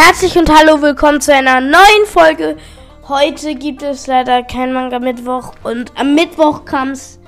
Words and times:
Herzlich 0.00 0.38
und 0.38 0.48
hallo, 0.48 0.80
willkommen 0.80 1.20
zu 1.20 1.34
einer 1.34 1.60
neuen 1.60 2.06
Folge. 2.06 2.56
Heute 3.08 3.56
gibt 3.56 3.82
es 3.82 4.06
leider 4.06 4.44
kein 4.44 4.72
Manga 4.72 5.00
Mittwoch 5.00 5.54
und 5.64 5.90
am 5.98 6.14
Mittwoch 6.14 6.64
kam 6.64 6.90
es 6.90 7.18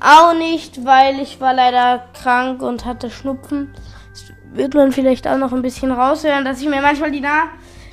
auch 0.00 0.32
nicht, 0.32 0.86
weil 0.86 1.20
ich 1.20 1.38
war 1.42 1.52
leider 1.52 2.02
krank 2.14 2.62
und 2.62 2.86
hatte 2.86 3.10
Schnupfen. 3.10 3.74
Das 4.10 4.24
wird 4.54 4.72
man 4.72 4.90
vielleicht 4.92 5.28
auch 5.28 5.36
noch 5.36 5.52
ein 5.52 5.60
bisschen 5.60 5.92
raushören, 5.92 6.46
dass 6.46 6.62
ich 6.62 6.66
mir 6.66 6.80
manchmal 6.80 7.10
die 7.10 7.20
nah, 7.20 7.50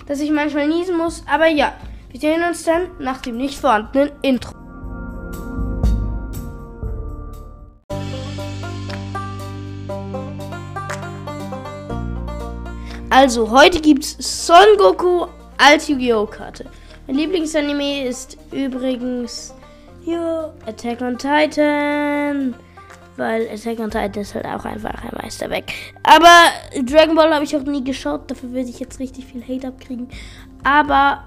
dass 0.08 0.22
ich 0.22 0.32
manchmal 0.32 0.70
niesen 0.70 0.98
muss. 0.98 1.26
Aber 1.30 1.48
ja, 1.48 1.74
wir 2.10 2.20
sehen 2.22 2.42
uns 2.42 2.64
dann 2.64 2.84
nach 3.00 3.20
dem 3.20 3.36
nicht 3.36 3.60
vorhandenen 3.60 4.14
Intro. 4.22 4.61
Also, 13.12 13.52
heute 13.52 13.82
gibt's 13.82 14.16
Son 14.22 14.78
Goku 14.78 15.26
als 15.58 15.90
Yu-Gi-Oh! 15.90 16.26
Karte. 16.28 16.66
Mein 17.08 17.18
Lieblingsanime 17.18 18.06
ist 18.06 18.38
übrigens 18.54 19.54
hier 20.02 20.54
Attack 20.66 21.02
on 21.02 21.18
Titan. 21.18 22.56
Weil 23.18 23.50
Attack 23.50 23.80
on 23.80 23.92
Titan 23.92 24.22
ist 24.22 24.34
halt 24.34 24.46
auch 24.46 24.64
einfach 24.64 24.94
ein 24.94 25.12
Meisterwerk. 25.22 25.74
Aber 26.04 26.30
Dragon 26.86 27.14
Ball 27.14 27.34
habe 27.34 27.44
ich 27.44 27.54
auch 27.54 27.64
nie 27.64 27.84
geschaut. 27.84 28.32
Dafür 28.32 28.54
würde 28.54 28.70
ich 28.70 28.80
jetzt 28.80 28.98
richtig 28.98 29.26
viel 29.26 29.44
Hate 29.44 29.68
abkriegen. 29.68 30.08
Aber 30.64 31.26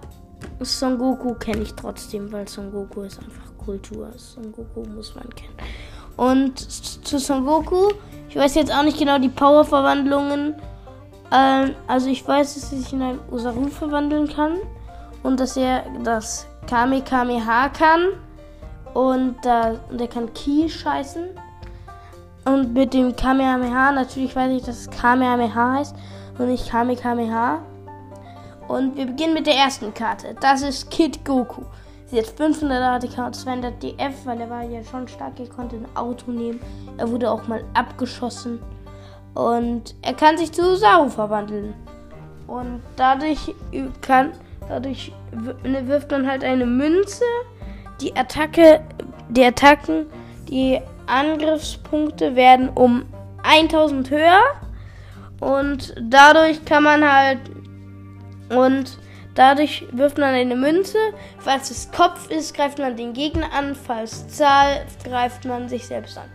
Son 0.60 0.96
Goku 0.96 1.34
kenne 1.34 1.64
ich 1.64 1.74
trotzdem, 1.74 2.32
weil 2.32 2.48
Son 2.48 2.72
Goku 2.72 3.02
ist 3.02 3.18
einfach 3.18 3.58
Kultur. 3.62 4.10
Son 4.16 4.50
Goku 4.52 4.88
muss 4.88 5.14
man 5.14 5.28
kennen. 5.34 5.52
Und 6.16 6.58
zu 6.58 7.18
Son 7.18 7.44
Goku, 7.44 7.90
ich 8.30 8.36
weiß 8.36 8.54
jetzt 8.54 8.72
auch 8.72 8.84
nicht 8.84 8.98
genau 8.98 9.18
die 9.18 9.28
Power-Verwandlungen. 9.28 10.54
Ähm, 11.32 11.74
also 11.86 12.08
ich 12.08 12.26
weiß, 12.26 12.54
dass 12.54 12.72
er 12.72 12.78
sich 12.78 12.92
in 12.92 13.02
einen 13.02 13.20
Usaru 13.30 13.68
verwandeln 13.68 14.28
kann 14.28 14.58
und 15.22 15.40
dass 15.40 15.56
er 15.56 15.84
das 16.02 16.46
Kame 16.66 17.02
Kameha 17.02 17.68
kann 17.68 18.08
und 18.94 19.36
da, 19.42 19.74
der 19.90 20.08
kann 20.08 20.32
Ki 20.34 20.68
scheißen. 20.68 21.30
Und 22.46 22.74
mit 22.74 22.92
dem 22.92 23.16
Kamehameha, 23.16 23.92
natürlich 23.92 24.36
weiß 24.36 24.52
ich, 24.52 24.62
dass 24.62 24.80
es 24.80 24.90
Kamehameha 24.90 25.72
heißt 25.74 25.96
und 26.38 26.48
nicht 26.48 26.68
Kame 26.68 26.94
Kameha. 26.94 27.62
Und 28.68 28.96
wir 28.96 29.06
beginnen 29.06 29.34
mit 29.34 29.46
der 29.46 29.56
ersten 29.56 29.92
Karte. 29.92 30.34
Das 30.40 30.62
ist 30.62 30.90
Kid 30.90 31.24
Goku. 31.24 31.62
Sie 32.06 32.18
hat 32.18 32.26
500 32.26 33.04
ATK 33.04 33.18
und 33.26 33.34
200 33.34 33.82
DF, 33.82 34.26
weil 34.26 34.40
er 34.40 34.50
war 34.50 34.62
ja 34.62 34.82
schon 34.84 35.08
stark. 35.08 35.40
Er 35.40 35.48
konnte 35.48 35.76
ein 35.76 35.96
Auto 35.96 36.30
nehmen. 36.30 36.60
Er 36.96 37.10
wurde 37.10 37.30
auch 37.30 37.46
mal 37.48 37.64
abgeschossen. 37.74 38.60
Und 39.34 39.96
er 40.02 40.14
kann 40.14 40.38
sich 40.38 40.52
zu 40.52 40.76
Saru 40.76 41.08
verwandeln. 41.08 41.74
Und 42.46 42.82
dadurch 42.96 43.54
kann, 44.00 44.32
dadurch 44.68 45.12
ne, 45.64 45.86
wirft 45.88 46.10
man 46.10 46.28
halt 46.28 46.44
eine 46.44 46.66
Münze. 46.66 47.24
Die 48.00 48.14
Attacke, 48.16 48.80
die 49.28 49.44
Attacken, 49.44 50.06
die 50.48 50.80
Angriffspunkte 51.06 52.36
werden 52.36 52.68
um 52.68 53.06
1000 53.42 54.10
höher. 54.10 54.40
Und 55.40 55.94
dadurch 56.00 56.64
kann 56.64 56.84
man 56.84 57.10
halt, 57.10 57.40
und 58.50 58.98
dadurch 59.34 59.84
wirft 59.90 60.18
man 60.18 60.34
eine 60.34 60.54
Münze. 60.54 60.98
Falls 61.38 61.70
es 61.70 61.90
Kopf 61.90 62.30
ist, 62.30 62.54
greift 62.54 62.78
man 62.78 62.96
den 62.96 63.14
Gegner 63.14 63.52
an. 63.52 63.74
Falls 63.74 64.28
Zahl, 64.28 64.86
greift 65.02 65.44
man 65.44 65.68
sich 65.68 65.86
selbst 65.86 66.16
an 66.16 66.30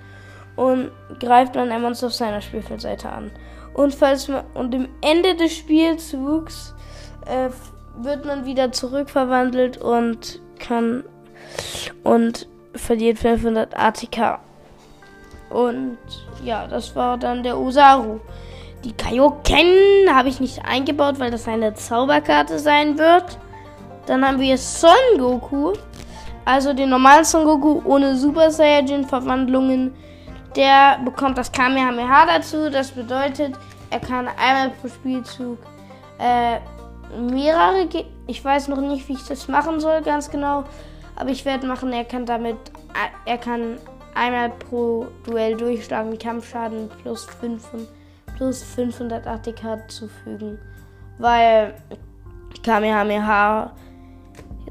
und 0.60 0.92
greift 1.22 1.56
dann 1.56 1.72
ein 1.72 1.86
auf 1.86 2.14
seiner 2.14 2.42
Spielfeldseite 2.42 3.10
an. 3.10 3.32
Und 3.74 3.96
falls 3.96 4.28
man 4.28 4.44
und 4.56 4.76
im 4.76 4.90
Ende 5.00 5.36
des 5.36 5.56
Spielzugs 5.56 6.76
äh, 7.26 7.50
wird 8.04 8.26
man 8.26 8.46
wieder 8.46 8.74
zurückverwandelt 8.74 9.78
und 9.78 10.42
kann 10.60 11.06
und 12.04 12.48
verliert 12.76 13.20
500 13.20 13.78
ATK. 13.78 14.40
Und 15.50 15.98
ja, 16.44 16.68
das 16.68 16.94
war 16.94 17.18
dann 17.18 17.42
der 17.42 17.58
Usaru. 17.58 18.20
Die 18.84 18.92
Kaioken 18.92 20.14
habe 20.14 20.28
ich 20.28 20.42
nicht 20.42 20.66
eingebaut, 20.66 21.20
weil 21.20 21.32
das 21.32 21.48
eine 21.48 21.74
Zauberkarte 21.74 22.60
sein 22.60 22.98
wird. 22.98 23.38
Dann 24.08 24.28
haben 24.28 24.42
wir 24.42 24.58
Son 24.58 24.92
Goku. 25.18 25.72
Also 26.44 26.74
den 26.74 26.90
normalen 26.90 27.24
Son 27.24 27.46
Goku 27.46 27.82
ohne 27.86 28.18
Super 28.18 28.52
Saiyajin 28.52 29.06
Verwandlungen 29.06 29.94
der 30.56 31.00
bekommt 31.04 31.38
das 31.38 31.52
Kamehameha 31.52 32.26
dazu. 32.26 32.70
Das 32.70 32.92
bedeutet, 32.92 33.56
er 33.90 34.00
kann 34.00 34.28
einmal 34.28 34.70
pro 34.70 34.88
Spielzug 34.88 35.58
äh, 36.20 36.60
mehrere. 37.20 37.88
Ge 37.88 38.06
ich 38.28 38.44
weiß 38.44 38.68
noch 38.68 38.82
nicht, 38.82 39.08
wie 39.10 39.14
ich 39.14 39.26
das 39.28 39.48
machen 39.48 39.80
soll, 39.80 40.02
ganz 40.02 40.30
genau. 40.30 40.64
Aber 41.16 41.30
ich 41.30 41.46
werde 41.46 41.68
machen, 41.68 41.92
er 41.92 42.06
kann 42.06 42.26
damit. 42.26 42.58
Er 43.26 43.38
kann 43.38 43.78
einmal 44.16 44.50
pro 44.50 45.08
Duell 45.26 45.56
durchschlagen, 45.56 46.18
Kampfschaden 46.18 46.90
plus, 47.02 47.26
5, 47.26 47.70
plus 48.38 48.64
500 48.64 49.26
ATK 49.28 49.90
zufügen. 49.90 50.60
Weil 51.18 51.76
Kamehameha. 52.64 53.72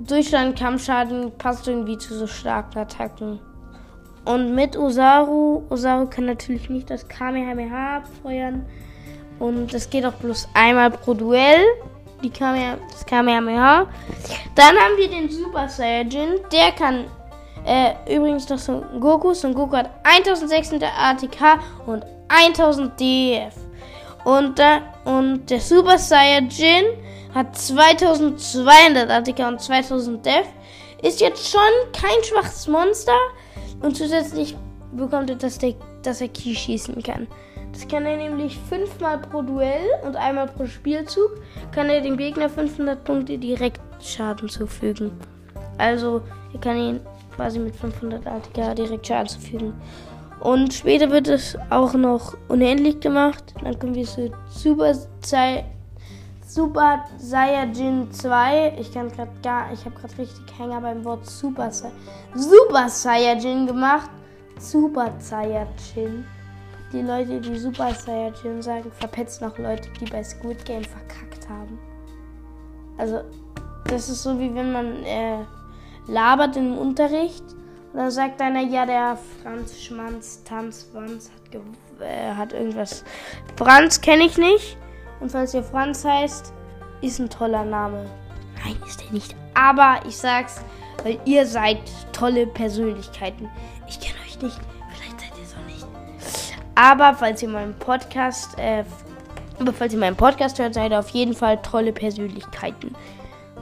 Durchschlagen, 0.01 0.55
Kampfschaden 0.55 1.37
passt 1.39 1.67
irgendwie 1.67 1.99
zu 1.99 2.15
so 2.15 2.27
starken 2.27 2.79
Attacken. 2.79 3.41
Und 4.29 4.55
mit 4.55 4.77
Osaru, 4.77 5.63
Osaru 5.71 6.07
kann 6.07 6.27
natürlich 6.27 6.69
nicht 6.69 6.91
das 6.91 7.09
Kamehameha 7.09 7.97
abfeuern. 7.97 8.67
Und 9.39 9.73
das 9.73 9.89
geht 9.89 10.05
auch 10.05 10.13
bloß 10.13 10.49
einmal 10.53 10.91
pro 10.91 11.15
Duell. 11.15 11.65
Die 12.23 12.29
Kamehameha, 12.29 12.77
das 12.93 13.07
Kamehameha. 13.07 13.87
Dann 14.55 14.77
haben 14.77 14.99
wir 14.99 15.09
den 15.09 15.31
Super 15.31 15.67
Saiyajin. 15.71 16.41
Der 16.53 16.73
kann 16.73 17.07
äh, 17.65 17.95
übrigens 18.15 18.47
noch 18.51 18.59
Son 18.59 19.01
Goku. 19.01 19.33
Son 19.33 19.55
Goku 19.55 19.75
hat 19.75 19.89
1600 20.05 20.91
ATK 20.95 21.61
und 21.87 22.05
1000 22.29 23.01
DF. 23.01 23.55
Und, 24.27 24.59
da, 24.59 24.83
und 25.07 25.49
der 25.49 25.61
Super 25.61 25.97
Saiyajin 25.97 26.85
hat 27.35 27.57
2200 27.57 29.11
ATK 29.11 29.39
und 29.49 29.59
2000 29.63 30.27
DF. 30.27 30.47
Ist 31.01 31.23
jetzt 31.23 31.51
schon 31.51 31.61
kein 31.95 32.23
schwaches 32.25 32.69
Monster. 32.69 33.17
Und 33.81 33.97
zusätzlich 33.97 34.57
bekommt 34.93 35.31
er, 35.31 35.37
dass, 35.37 35.59
der, 35.59 35.75
dass 36.03 36.21
er 36.21 36.29
Ki 36.29 36.55
schießen 36.55 37.03
kann. 37.03 37.27
Das 37.73 37.87
kann 37.87 38.07
er 38.07 38.17
nämlich 38.17 38.59
fünfmal 38.69 39.19
pro 39.19 39.43
Duell 39.43 39.87
und 40.05 40.17
einmal 40.17 40.47
pro 40.47 40.67
Spielzug 40.67 41.31
kann 41.73 41.89
er 41.89 42.01
dem 42.01 42.17
Gegner 42.17 42.49
500 42.49 43.05
Punkte 43.05 43.39
direkt 43.39 43.81
Schaden 44.01 44.49
zufügen. 44.49 45.13
Also 45.77 46.23
er 46.53 46.61
kann 46.61 46.77
ihn 46.77 47.01
quasi 47.37 47.59
mit 47.59 47.77
500 47.77 48.27
ATK 48.27 48.75
direkt 48.75 49.07
Schaden 49.07 49.29
zufügen. 49.29 49.75
Und 50.41 50.73
später 50.73 51.11
wird 51.11 51.29
es 51.29 51.57
auch 51.71 51.95
noch 51.95 52.37
unendlich 52.49 53.01
gemacht. 53.01 53.55
Dann 53.63 53.79
kommen 53.79 53.95
wir 53.95 54.05
zu 54.05 54.31
Super, 54.49 54.95
Sai 55.21 55.65
Super 56.49 57.05
Saiyajin 57.19 58.11
2. 58.11 58.79
Ich 58.79 58.95
kann 58.95 59.13
gerade 59.13 59.31
gar, 59.43 59.71
ich 59.71 59.85
habe 59.85 59.95
gerade 60.01 60.17
richtig 60.17 60.59
Hänger 60.59 60.81
beim 60.81 61.05
Wort 61.05 61.27
Super 61.27 61.71
Sai 61.71 61.93
Super 62.35 62.89
Saiyajin 62.89 63.67
gemacht. 63.67 64.09
Super 64.59 65.13
Saiyajin. 65.19 66.25
Die 66.91 67.03
Leute, 67.03 67.43
die 67.43 67.59
Super 67.59 67.93
Saiyajin 67.93 68.63
sagen, 68.63 68.91
verpetzen 68.93 69.47
auch 69.47 69.59
Leute, 69.59 69.91
die 70.01 70.07
bei 70.07 70.25
Squid 70.25 70.65
Game 70.65 70.85
verkackt 70.85 71.47
haben. 71.51 71.79
Also, 72.97 73.21
das 73.85 74.09
ist 74.09 74.23
so 74.23 74.39
wie 74.39 74.55
wenn 74.55 74.73
man 74.73 75.05
äh, 75.05 75.45
labert 76.07 76.57
im 76.57 76.79
Unterricht 76.79 77.45
und 77.93 77.99
dann 77.99 78.11
sagt 78.11 78.41
einer, 78.41 78.63
ja, 78.63 78.87
der 78.87 79.19
Franz 79.43 79.79
Schmanz, 79.79 80.43
Tanz, 80.45 80.89
Franz 80.95 81.31
hat, 81.31 81.61
äh, 82.01 82.33
hat 82.33 82.55
irgendwas. 82.55 83.05
Franz 83.57 84.01
kenne 84.01 84.25
ich 84.25 84.39
nicht. 84.39 84.79
Und 85.21 85.31
falls 85.31 85.55
ihr 85.55 85.63
Franz 85.63 86.05
heißt, 86.05 86.53
ist 87.01 87.19
ein 87.19 87.31
toller 87.31 87.65
Name. 87.65 88.07
Nein, 88.65 88.77
ist 88.87 89.03
er 89.05 89.13
nicht. 89.13 89.35
Aber 89.55 90.01
ich 90.07 90.17
sag's, 90.17 90.61
weil 91.03 91.19
ihr 91.25 91.47
seid 91.47 91.79
tolle 92.13 92.47
Persönlichkeiten. 92.47 93.49
Ich 93.89 94.01
kenne 94.01 94.19
euch 94.25 94.41
nicht. 94.41 94.59
Vielleicht 94.95 95.21
seid 95.21 95.31
ihr 95.39 95.45
es 95.45 95.55
auch 95.55 95.67
nicht. 95.67 96.57
Aber 96.75 97.15
falls 97.15 97.43
ihr 97.43 97.49
meinen 97.49 97.75
Podcast, 97.75 98.59
äh, 98.59 98.85
aber 99.59 99.73
falls 99.73 99.93
ihr 99.93 99.99
meinen 99.99 100.17
Podcast 100.17 100.59
hört, 100.59 100.75
seid 100.75 100.93
ihr 100.93 100.99
auf 100.99 101.11
jeden 101.11 101.35
Fall 101.35 101.61
tolle 101.63 101.93
Persönlichkeiten. 101.93 102.95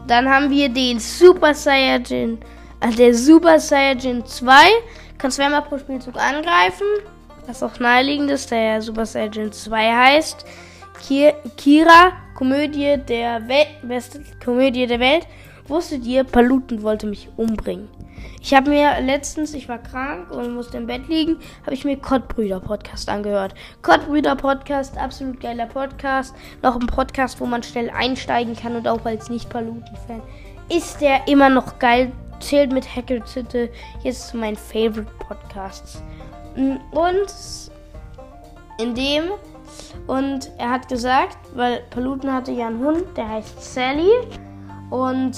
Dann 0.06 0.28
haben 0.28 0.50
wir 0.50 0.68
den 0.68 1.00
Super 1.00 1.54
Saiyajin, 1.54 2.38
äh, 2.80 2.90
der 2.90 3.14
Super 3.14 3.58
Saiyajin 3.58 4.24
2. 4.24 4.52
Kann 5.18 5.30
zweimal 5.30 5.62
pro 5.62 5.78
Spielzug 5.78 6.16
angreifen. 6.16 6.86
Was 7.46 7.62
auch 7.62 7.78
naheliegend 7.78 8.30
ist, 8.30 8.50
der 8.50 8.82
Super 8.82 9.06
Saiyajin 9.06 9.52
2 9.52 9.92
heißt. 9.94 10.44
Kira, 11.56 12.12
Komödie 12.34 12.96
der 12.98 13.48
Welt, 13.48 13.68
beste 13.82 14.22
Komödie 14.44 14.86
der 14.86 15.00
Welt. 15.00 15.26
Wusstet 15.68 16.04
ihr, 16.04 16.24
Paluten 16.24 16.82
wollte 16.82 17.06
mich 17.06 17.28
umbringen. 17.36 17.88
Ich 18.40 18.54
habe 18.54 18.70
mir 18.70 19.00
letztens, 19.00 19.54
ich 19.54 19.68
war 19.68 19.78
krank 19.78 20.30
und 20.30 20.54
musste 20.54 20.76
im 20.76 20.86
Bett 20.86 21.08
liegen, 21.08 21.38
habe 21.62 21.74
ich 21.74 21.84
mir 21.84 21.96
Kottbrüder 21.96 22.60
Podcast 22.60 23.08
angehört. 23.08 23.54
Kottbrüder 23.82 24.36
Podcast, 24.36 24.96
absolut 24.96 25.40
geiler 25.40 25.66
Podcast. 25.66 26.34
Noch 26.62 26.76
ein 26.76 26.86
Podcast, 26.86 27.40
wo 27.40 27.46
man 27.46 27.62
schnell 27.62 27.90
einsteigen 27.90 28.54
kann 28.54 28.76
und 28.76 28.86
auch 28.86 29.04
als 29.04 29.28
Nicht-Paluten-Fan 29.28 30.22
ist 30.68 31.00
der 31.00 31.28
immer 31.28 31.48
noch 31.48 31.78
geil. 31.78 32.12
Zählt 32.40 32.72
mit 32.72 32.94
Hackelzitte 32.94 33.70
jetzt 34.02 34.28
zu 34.28 34.36
meinen 34.36 34.56
Favorite 34.56 35.10
Podcasts. 35.18 36.02
Und 36.54 37.32
in 38.78 38.94
dem 38.94 39.24
und 40.06 40.50
er 40.58 40.70
hat 40.70 40.88
gesagt, 40.88 41.38
weil 41.54 41.82
Paluten 41.90 42.32
hatte 42.32 42.52
ja 42.52 42.68
einen 42.68 42.84
Hund, 42.84 43.04
der 43.16 43.28
heißt 43.28 43.74
Sally 43.74 44.10
und 44.90 45.34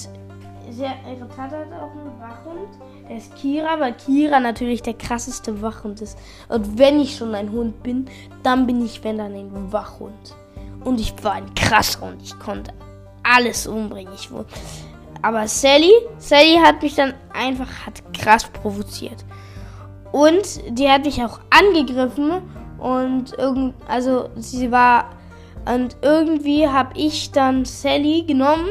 sie, 0.71 0.83
ihre 0.83 1.29
Tante 1.35 1.57
hat 1.59 1.73
auch 1.73 1.93
einen 1.93 2.21
Wachhund. 2.21 2.69
Der 3.09 3.17
ist 3.17 3.35
Kira, 3.37 3.81
weil 3.81 3.95
Kira 3.95 4.41
natürlich 4.41 4.83
der 4.83 4.95
krasseste 4.95 5.63
Wachhund 5.63 6.01
ist. 6.03 6.19
Und 6.49 6.79
wenn 6.79 7.01
ich 7.01 7.17
schon 7.17 7.35
ein 7.35 7.51
Hund 7.51 7.83
bin, 7.83 8.07
dann 8.43 8.67
bin 8.67 8.85
ich, 8.85 9.03
wenn 9.03 9.19
dann 9.19 9.35
ein 9.35 9.73
Wachhund. 9.73 10.35
Und 10.85 11.01
ich 11.01 11.15
war 11.23 11.33
ein 11.33 11.55
krasser 11.55 12.03
Hund. 12.03 12.23
Ich 12.23 12.39
konnte 12.39 12.73
alles 13.23 13.67
umbringen. 13.67 14.13
Ich 14.15 14.31
wurde. 14.31 14.49
Aber 15.23 15.49
Sally, 15.49 15.93
Sally 16.19 16.59
hat 16.63 16.83
mich 16.83 16.95
dann 16.95 17.15
einfach 17.33 17.87
hat 17.87 18.03
krass 18.13 18.45
provoziert. 18.45 19.25
Und 20.13 20.61
die 20.69 20.89
hat 20.89 21.05
mich 21.05 21.23
auch 21.23 21.41
angegriffen 21.51 22.43
und 22.79 23.37
irgend, 23.39 23.75
also 23.87 24.31
sie 24.37 24.71
war 24.71 25.11
und 25.65 25.97
irgendwie 26.01 26.67
habe 26.67 26.99
ich 26.99 27.31
dann 27.31 27.65
Sally 27.65 28.23
genommen, 28.23 28.69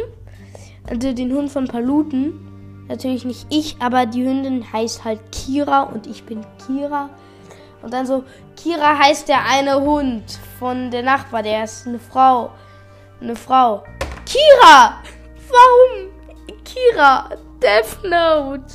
also 0.89 1.13
den 1.13 1.31
Hund 1.33 1.51
von 1.51 1.67
Paluten. 1.67 2.43
Natürlich 2.87 3.25
nicht 3.25 3.45
ich, 3.49 3.75
aber 3.79 4.05
die 4.05 4.25
Hündin 4.25 4.71
heißt 4.71 5.03
halt 5.03 5.19
Kira 5.31 5.83
und 5.83 6.07
ich 6.07 6.23
bin 6.23 6.45
Kira. 6.65 7.09
Und 7.83 7.93
dann 7.93 8.07
so, 8.07 8.23
Kira 8.55 8.97
heißt 8.97 9.27
der 9.27 9.45
eine 9.45 9.79
Hund 9.79 10.39
von 10.57 10.89
der 10.89 11.03
Nachbar, 11.03 11.43
der 11.43 11.65
ist 11.65 11.85
eine 11.85 11.99
Frau. 11.99 12.51
Eine 13.21 13.35
Frau. 13.35 13.83
Kira! 14.25 15.03
Warum? 15.49 16.09
Kira! 16.63 17.29
Death 17.61 18.03
Note! 18.03 18.73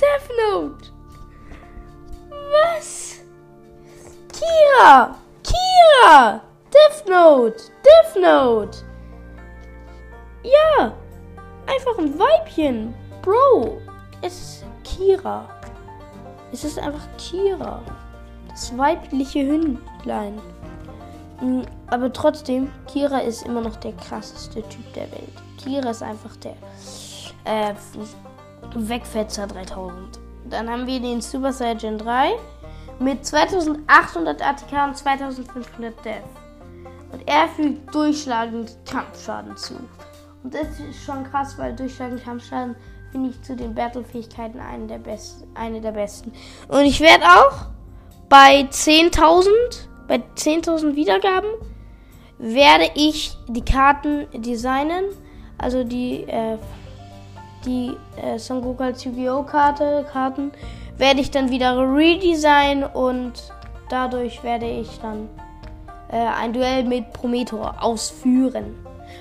Death 0.00 0.28
Note! 0.52 0.92
Was? 2.50 3.13
Kira! 4.44 5.16
Kira! 5.42 6.40
Death 6.70 7.08
Note! 7.08 7.56
Death 7.82 8.16
Note! 8.16 8.78
Ja! 10.42 10.92
Einfach 11.66 11.98
ein 11.98 12.18
Weibchen! 12.18 12.94
Bro! 13.22 13.80
Es 14.20 14.34
ist 14.40 14.64
Kira. 14.84 15.48
Es 16.52 16.64
ist 16.64 16.78
einfach 16.78 17.06
Kira. 17.16 17.80
Das 18.50 18.76
weibliche 18.76 19.40
Hündlein. 19.46 20.38
Mm, 21.40 21.62
aber 21.86 22.12
trotzdem, 22.12 22.70
Kira 22.86 23.20
ist 23.20 23.46
immer 23.46 23.62
noch 23.62 23.76
der 23.76 23.92
krasseste 23.92 24.62
Typ 24.62 24.92
der 24.94 25.10
Welt. 25.10 25.42
Kira 25.62 25.90
ist 25.90 26.02
einfach 26.02 26.36
der 26.36 26.56
äh, 27.44 27.74
Wegfetzer 28.74 29.46
3000. 29.46 30.18
Dann 30.50 30.68
haben 30.68 30.86
wir 30.86 31.00
den 31.00 31.22
Super 31.22 31.52
Saiyan 31.52 31.96
3 31.96 32.34
mit 32.98 33.24
2800 33.24 34.42
ATK 34.42 34.86
und 34.86 34.96
2500 34.96 36.04
Death. 36.04 36.22
Und 37.12 37.22
er 37.26 37.48
fügt 37.48 37.94
durchschlagend 37.94 38.76
Kampfschaden 38.90 39.56
zu. 39.56 39.74
Und 40.42 40.54
das 40.54 40.80
ist 40.80 41.04
schon 41.04 41.24
krass, 41.24 41.56
weil 41.58 41.74
durchschlagend 41.74 42.22
Kampfschaden 42.24 42.76
finde 43.12 43.30
ich 43.30 43.42
zu 43.42 43.54
den 43.54 43.74
Battle-Fähigkeiten 43.74 44.58
eine 44.58 44.86
der, 44.86 44.98
best, 44.98 45.44
eine 45.54 45.80
der 45.80 45.92
besten. 45.92 46.32
Und 46.68 46.80
ich 46.80 47.00
werde 47.00 47.24
auch 47.24 47.66
bei 48.28 48.62
10.000, 48.62 49.48
bei 50.08 50.16
10.000 50.36 50.96
Wiedergaben, 50.96 51.50
werde 52.38 52.90
ich 52.94 53.36
die 53.48 53.64
Karten 53.64 54.26
designen. 54.34 55.04
Also 55.56 55.84
die, 55.84 56.24
äh, 56.24 56.58
die 57.64 57.96
äh, 58.20 58.38
Son 58.38 58.60
Goku 58.60 58.82
als 58.82 59.04
Yu-Gi-Oh! 59.04 59.44
Karte, 59.44 60.04
Karten 60.12 60.50
werde 60.96 61.20
ich 61.20 61.30
dann 61.30 61.50
wieder 61.50 61.76
redesignen 61.76 62.84
und 62.84 63.52
dadurch 63.88 64.42
werde 64.42 64.66
ich 64.66 64.88
dann 65.00 65.28
äh, 66.10 66.16
ein 66.16 66.52
Duell 66.52 66.82
mit 66.84 67.12
Prometor 67.12 67.76
ausführen. 67.82 68.74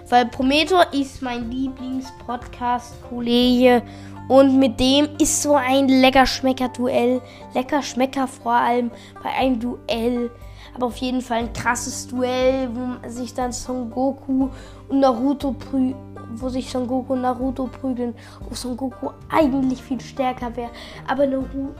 Weil 0.10 0.26
Prometor 0.28 0.86
ist 0.92 1.22
mein 1.22 1.50
Lieblings-Podcast-Kollege 1.52 3.84
und 4.28 4.58
mit 4.58 4.80
dem 4.80 5.10
ist 5.20 5.42
so 5.42 5.56
ein 5.56 5.88
Lecker-Schmecker-Duell. 5.88 7.22
Lecker-Schmecker 7.54 8.28
vor 8.28 8.54
allem 8.54 8.92
bei 9.22 9.30
einem 9.32 9.60
Duell. 9.60 10.32
Aber 10.76 10.88
auf 10.88 10.98
jeden 10.98 11.22
Fall 11.22 11.38
ein 11.40 11.54
krasses 11.54 12.08
Duell, 12.08 12.70
wo 12.74 13.08
sich 13.08 13.34
dann 13.34 13.52
Son 13.52 13.92
Goku 13.92 14.50
und 14.90 15.00
Naruto 15.00 15.52
prügeln 15.52 16.13
wo 16.36 16.50
sich 16.50 16.70
Son 16.70 16.88
Goku 16.88 17.14
und 17.14 17.22
Naruto 17.22 17.68
prügeln, 17.68 18.14
wo 18.48 18.56
Son 18.56 18.78
Goku 18.78 19.10
eigentlich 19.30 19.82
viel 19.82 20.00
stärker 20.00 20.56
wäre. 20.56 20.72
Aber 21.08 21.26
Naruto, 21.26 21.76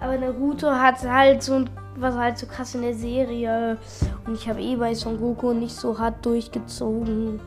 aber 0.00 0.18
Naruto 0.18 0.70
hat 0.70 1.02
halt 1.02 1.42
so 1.42 1.54
ein, 1.54 1.70
was 1.96 2.14
halt 2.14 2.38
so 2.38 2.46
krass 2.46 2.74
in 2.74 2.82
der 2.82 2.94
Serie. 2.94 3.78
Und 4.26 4.34
ich 4.34 4.48
habe 4.48 4.60
eh 4.60 4.76
bei 4.76 4.94
Son 4.94 5.18
Goku 5.18 5.52
nicht 5.52 5.74
so 5.74 5.98
hart 5.98 6.24
durchgezogen. 6.24 7.40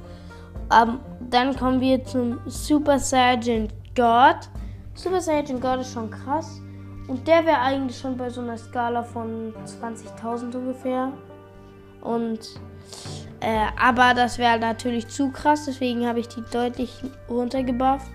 Um, 0.70 0.90
ähm, 0.90 1.00
dann 1.30 1.56
kommen 1.56 1.80
wir 1.80 2.04
zum 2.04 2.40
Super 2.46 3.00
Saiyan 3.00 3.70
God. 3.96 4.50
Super 4.96 5.22
Saiyan 5.22 5.60
God 5.62 5.80
ist 5.82 5.94
schon 5.94 6.10
krass. 6.10 6.62
Und 7.08 7.26
der 7.26 7.46
wäre 7.46 7.60
eigentlich 7.60 7.98
schon 7.98 8.18
bei 8.18 8.30
so 8.30 8.42
einer 8.42 8.58
Skala 8.58 9.02
von 9.02 9.54
20.000 9.66 10.56
ungefähr. 10.56 11.12
Und 12.02 12.60
äh, 13.40 13.68
aber 13.80 14.14
das 14.14 14.38
wäre 14.38 14.60
natürlich 14.60 15.08
zu 15.08 15.32
krass, 15.32 15.66
deswegen 15.66 16.08
habe 16.08 16.20
ich 16.20 16.28
die 16.28 16.44
deutlich 16.52 17.02
runtergebufft. 17.30 18.12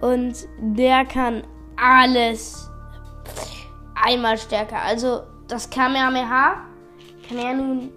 Und 0.00 0.34
der 0.58 1.04
kann 1.06 1.42
alles 1.76 2.70
einmal 3.94 4.36
stärker. 4.36 4.82
Also 4.82 5.22
das 5.48 5.68
Kamehameha 5.70 6.64
kann 7.28 7.38
ja 7.38 7.52
nun. 7.52 7.92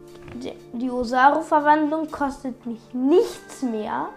Die 0.74 0.92
Osaru-Verwandlung 0.92 2.12
kostet 2.12 2.64
mich 2.64 2.80
nichts 2.94 3.64
mehr. 3.64 4.10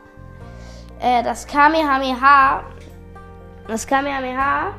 Äh, 1.00 1.22
das 1.22 1.46
Kamehameha. 1.46 2.64
Das 3.66 3.86
Kamehameha 3.86 4.74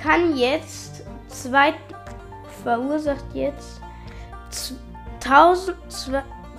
kann 0.00 0.36
jetzt 0.36 1.04
zwei. 1.28 1.74
verursacht 2.62 3.24
jetzt 3.34 3.80
1000. 5.24 5.76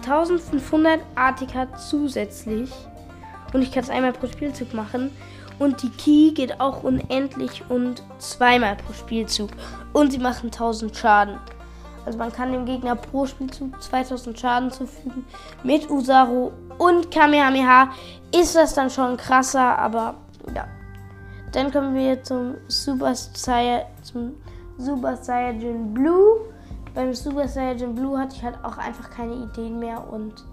1500 0.05 0.99
ATK 1.15 1.77
zusätzlich. 1.77 2.71
Und 3.53 3.61
ich 3.61 3.71
kann 3.71 3.83
es 3.83 3.89
einmal 3.89 4.13
pro 4.13 4.27
Spielzug 4.27 4.73
machen. 4.73 5.11
Und 5.57 5.83
die 5.83 5.89
Key 5.89 6.31
geht 6.31 6.61
auch 6.61 6.83
unendlich 6.83 7.63
und 7.69 8.03
zweimal 8.17 8.75
pro 8.75 8.93
Spielzug. 8.93 9.49
Und 9.93 10.11
sie 10.11 10.19
machen 10.19 10.47
1000 10.47 10.95
Schaden. 10.95 11.37
Also 12.05 12.17
man 12.17 12.31
kann 12.31 12.51
dem 12.51 12.65
Gegner 12.65 12.95
pro 12.95 13.25
Spielzug 13.25 13.81
2000 13.81 14.39
Schaden 14.39 14.71
zufügen. 14.71 15.25
Mit 15.63 15.89
Usaru 15.89 16.51
und 16.77 17.11
Kamehameha 17.11 17.89
ist 18.33 18.55
das 18.55 18.73
dann 18.73 18.89
schon 18.89 19.17
krasser, 19.17 19.77
aber 19.77 20.15
ja. 20.55 20.65
Dann 21.51 21.71
kommen 21.71 21.95
wir 21.95 22.23
zum 22.23 22.55
Super 22.67 23.15
Saiyan, 23.15 23.83
zum 24.03 24.35
Super 24.77 25.17
Saiyan 25.17 25.93
Blue 25.93 26.39
beim 26.99 27.13
Super 27.13 27.47
Saiyan 27.47 27.95
Blue 27.95 28.19
hatte 28.19 28.35
ich 28.35 28.43
halt 28.43 28.57
auch 28.61 28.77
einfach 28.77 29.09
keine 29.09 29.33
Ideen 29.33 29.79
mehr 29.79 30.05
und 30.11 30.43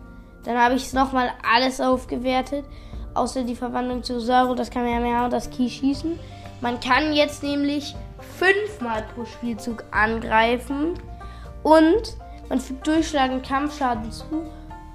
dann 0.45 0.57
habe 0.57 0.77
ich 0.77 0.85
es 0.85 0.93
nochmal 0.93 1.31
alles 1.43 1.81
aufgewertet, 1.81 2.65
außer 3.15 3.43
die 3.43 3.57
Verwandlung 3.57 4.05
zu 4.05 4.21
Zoro, 4.21 4.55
das 4.55 4.71
kann 4.71 4.85
man 4.85 4.93
ja 4.93 5.01
mehr 5.01 5.25
und 5.25 5.33
das 5.33 5.51
Ki 5.51 5.69
schießen. 5.69 6.17
Man 6.61 6.79
kann 6.79 7.13
jetzt 7.13 7.43
nämlich 7.43 7.97
fünfmal 8.39 9.05
pro 9.13 9.25
Spielzug 9.25 9.83
angreifen 9.91 10.95
und 11.65 12.17
man 12.49 12.61
fügt 12.61 12.87
durchschlagend 12.87 13.45
Kampfschaden 13.45 14.13
zu 14.13 14.45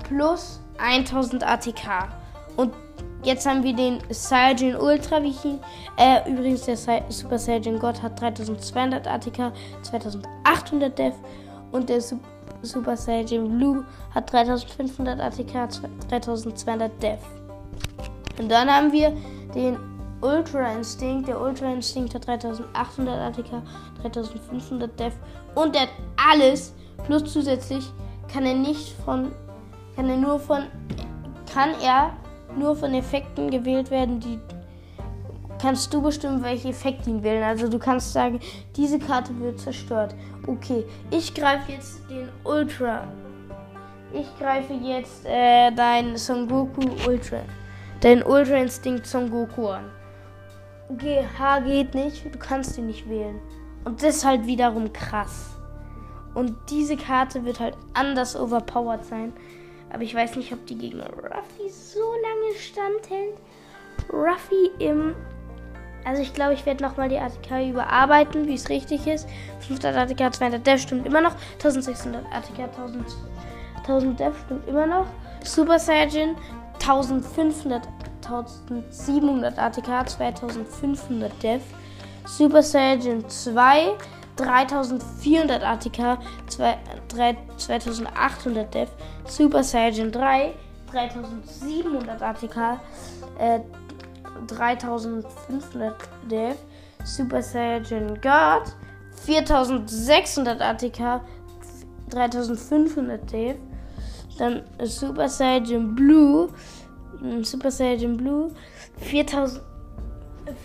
plus 0.07 0.61
1000 0.77 1.45
ATK. 1.45 2.07
Und 2.55 2.73
Jetzt 3.23 3.45
haben 3.47 3.63
wir 3.63 3.75
den 3.75 3.99
Saiyajin 4.09 4.75
Ultra, 4.75 5.21
wie 5.21 5.29
ich 5.29 5.45
ihn. 5.45 5.59
Äh, 5.97 6.29
übrigens, 6.29 6.63
der 6.63 6.77
Super 7.09 7.37
Saiyajin 7.37 7.77
God 7.77 8.01
hat 8.01 8.19
3200 8.19 9.07
ATK, 9.07 9.51
2800 9.83 10.97
Def. 10.97 11.13
Und 11.71 11.89
der 11.89 12.01
Super 12.63 12.97
Saiyajin 12.97 13.57
Blue 13.57 13.85
hat 14.13 14.31
3500 14.33 15.19
ATK, 15.19 15.69
3200 16.09 16.91
Def. 17.01 17.19
Und 18.39 18.49
dann 18.49 18.69
haben 18.69 18.91
wir 18.91 19.13
den 19.53 19.77
Ultra 20.21 20.71
Instinct. 20.71 21.27
Der 21.27 21.39
Ultra 21.39 21.71
Instinct 21.71 22.15
hat 22.15 22.27
3800 22.27 23.19
ATK, 23.19 23.61
3500 24.01 24.99
Def. 24.99 25.13
Und 25.53 25.75
der 25.75 25.83
hat 25.83 25.89
alles. 26.31 26.73
Plus 27.05 27.31
zusätzlich 27.31 27.85
kann 28.31 28.45
er 28.45 28.55
nicht 28.55 28.95
von. 29.05 29.31
Kann 29.95 30.09
er 30.09 30.17
nur 30.17 30.39
von. 30.39 30.63
Kann 31.53 31.71
er 31.83 32.13
nur 32.57 32.75
von 32.75 32.93
Effekten 32.93 33.49
gewählt 33.49 33.91
werden, 33.91 34.19
die 34.19 34.39
kannst 35.61 35.93
du 35.93 36.01
bestimmen, 36.01 36.43
welche 36.43 36.69
Effekte 36.69 37.09
ihn 37.09 37.23
wählen. 37.23 37.43
Also 37.43 37.67
du 37.67 37.77
kannst 37.77 38.13
sagen, 38.13 38.39
diese 38.75 38.97
Karte 38.97 39.37
wird 39.39 39.59
zerstört. 39.59 40.15
Okay, 40.47 40.83
ich 41.11 41.33
greife 41.33 41.71
jetzt 41.71 42.09
den 42.09 42.29
Ultra. 42.43 43.07
Ich 44.13 44.27
greife 44.39 44.73
jetzt 44.73 45.25
äh, 45.25 45.71
dein 45.71 46.17
Son 46.17 46.47
Goku 46.47 46.81
Ultra. 47.07 47.41
Dein 48.01 48.23
Ultra 48.23 48.55
Instinct 48.55 49.05
Son 49.05 49.29
Goku 49.29 49.67
an. 49.67 49.85
GH 50.97 51.59
geht 51.65 51.93
nicht, 51.93 52.25
du 52.25 52.37
kannst 52.37 52.77
ihn 52.77 52.87
nicht 52.87 53.07
wählen. 53.07 53.39
Und 53.85 54.03
das 54.03 54.17
ist 54.17 54.25
halt 54.25 54.45
wiederum 54.45 54.91
krass. 54.91 55.55
Und 56.33 56.55
diese 56.69 56.97
Karte 56.97 57.45
wird 57.45 57.59
halt 57.59 57.77
anders 57.93 58.35
overpowered 58.35 59.05
sein. 59.05 59.33
Aber 59.93 60.03
ich 60.03 60.15
weiß 60.15 60.35
nicht, 60.35 60.53
ob 60.53 60.65
die 60.67 60.77
gegen 60.77 61.01
Ruffy 61.01 61.69
so 61.69 61.99
lange 61.99 62.55
standhält. 62.57 63.37
Ruffy 64.11 64.71
im. 64.79 65.15
Also 66.05 66.21
ich 66.21 66.33
glaube, 66.33 66.53
ich 66.53 66.65
werde 66.65 66.83
nochmal 66.83 67.09
die 67.09 67.19
ATK 67.19 67.69
überarbeiten, 67.69 68.47
wie 68.47 68.55
es 68.55 68.69
richtig 68.69 69.05
ist. 69.05 69.27
500 69.67 69.95
ATK, 69.95 70.33
200 70.33 70.65
Dev 70.65 70.81
stimmt 70.81 71.05
immer 71.05 71.21
noch. 71.21 71.35
1600 71.53 72.25
ATK, 72.33 72.59
1000, 72.59 73.05
1000 73.77 74.19
Dev 74.19 74.35
stimmt 74.45 74.67
immer 74.67 74.87
noch. 74.87 75.05
Super 75.43 75.77
Saiyan 75.77 76.35
1500, 76.79 77.87
1700 78.23 79.59
ATK, 79.59 80.09
2500 80.09 81.43
Dev. 81.43 81.61
Super 82.25 82.63
Saiyan 82.63 83.27
2 83.29 83.93
3400 84.41 85.63
ATK, 85.63 86.17
2, 86.47 86.77
3, 87.09 87.37
2800 87.57 88.73
Dev, 88.73 88.89
Super 89.25 89.63
Saiyan 89.63 90.11
3, 90.11 90.53
3700 90.91 92.21
ATK, 92.21 92.79
äh, 93.39 93.59
3500 94.47 95.95
Dev, 96.29 96.55
Super 97.03 97.41
Saiyan 97.41 98.19
God, 98.21 98.63
4600 99.25 100.61
ATK, 100.61 101.21
3500 102.09 103.31
Dev, 103.31 103.55
dann 104.37 104.63
Super 104.83 105.29
Saiyan 105.29 105.95
Blue, 105.95 106.49
Super 107.43 107.71
Saiyan 107.71 108.17
Blue, 108.17 108.51
4000, 108.97 109.61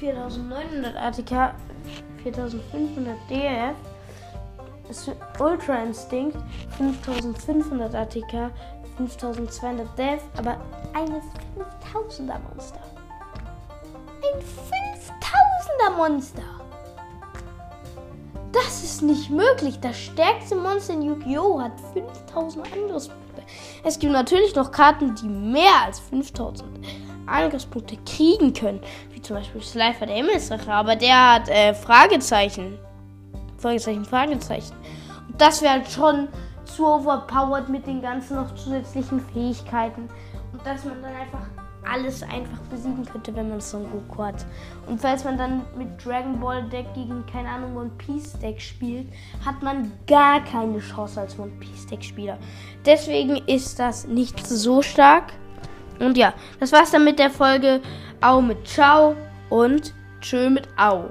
4900 0.00 0.96
ATK, 0.96 1.54
4500 2.32 3.16
DF, 3.30 3.76
Ultra 5.38 5.82
Instinct, 5.82 6.36
5500 6.78 7.94
ATK, 7.94 8.50
5200 8.96 9.86
Dev, 9.96 10.22
aber 10.36 10.60
eine 10.92 11.20
5000er 11.94 12.38
Monster. 12.48 12.80
Ein 14.22 14.40
5000er 14.40 15.96
Monster! 15.96 16.42
Das 18.52 18.82
ist 18.82 19.02
nicht 19.02 19.30
möglich. 19.30 19.78
Das 19.80 19.96
stärkste 19.96 20.56
Monster 20.56 20.94
in 20.94 21.02
Yu-Gi-Oh! 21.02 21.60
hat 21.60 21.72
5000 21.92 22.72
Angriffspunkte. 22.72 23.42
Es 23.84 23.98
gibt 23.98 24.12
natürlich 24.12 24.54
noch 24.56 24.72
Karten, 24.72 25.14
die 25.14 25.28
mehr 25.28 25.82
als 25.84 26.00
5000 26.00 26.64
Angriffspunkte 27.26 27.96
kriegen 28.06 28.52
können. 28.52 28.80
Wie 29.12 29.20
zum 29.20 29.36
Beispiel 29.36 29.60
Slifer 29.60 30.06
der 30.06 30.16
Himmelsrache. 30.16 30.72
Aber 30.72 30.96
der 30.96 31.34
hat 31.34 31.48
äh, 31.48 31.74
Fragezeichen. 31.74 32.78
Fragezeichen, 33.58 34.04
Fragezeichen. 34.04 34.74
Und 35.28 35.40
das 35.40 35.62
wäre 35.62 35.74
halt 35.74 35.90
schon 35.90 36.28
zu 36.64 36.86
overpowered 36.86 37.68
mit 37.68 37.86
den 37.86 38.02
ganzen 38.02 38.36
noch 38.36 38.54
zusätzlichen 38.54 39.20
Fähigkeiten. 39.32 40.08
Und 40.52 40.66
dass 40.66 40.84
man 40.84 41.02
dann 41.02 41.14
einfach 41.14 41.46
alles 41.88 42.22
einfach 42.22 42.58
besiegen 42.70 43.04
könnte, 43.04 43.34
wenn 43.34 43.48
man 43.48 43.60
Son 43.60 43.86
Goku 43.90 44.24
hat. 44.24 44.44
Und 44.86 45.00
falls 45.00 45.24
man 45.24 45.38
dann 45.38 45.62
mit 45.76 46.04
Dragon 46.04 46.38
Ball 46.40 46.62
Deck 46.68 46.86
gegen, 46.94 47.24
keine 47.26 47.48
Ahnung, 47.48 47.76
One 47.76 47.90
Piece 47.98 48.32
Deck 48.38 48.60
spielt, 48.60 49.08
hat 49.44 49.62
man 49.62 49.92
gar 50.06 50.42
keine 50.44 50.78
Chance 50.78 51.20
als 51.20 51.38
One 51.38 51.52
Piece 51.60 51.86
Deck 51.86 52.02
Spieler. 52.02 52.38
Deswegen 52.84 53.36
ist 53.46 53.78
das 53.78 54.06
nicht 54.06 54.46
so 54.46 54.82
stark. 54.82 55.32
Und 55.98 56.16
ja, 56.16 56.34
das 56.60 56.72
war's 56.72 56.90
dann 56.90 57.04
mit 57.04 57.18
der 57.18 57.30
Folge. 57.30 57.80
Au 58.20 58.40
mit 58.40 58.66
Ciao 58.66 59.14
und 59.50 59.94
Tschö 60.20 60.50
mit 60.50 60.68
Au. 60.76 61.10